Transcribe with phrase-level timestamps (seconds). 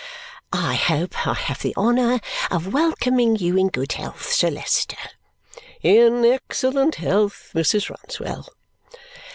[0.51, 2.19] "I hope I have the honour
[2.49, 4.97] of welcoming you in good health, Sir Leicester?"
[5.83, 7.87] "In excellent health, Mrs.
[7.87, 8.47] Rouncewell."